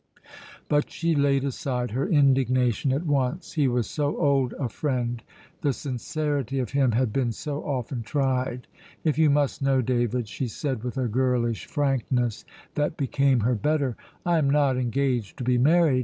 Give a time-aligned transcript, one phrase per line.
[0.67, 5.21] But she laid aside her indignation at once; he was so old a friend,
[5.61, 8.65] the sincerity of him had been so often tried.
[9.03, 13.95] "If you must know, David," she said, with a girlish frankness that became her better,
[14.25, 15.99] "I am not engaged to be married.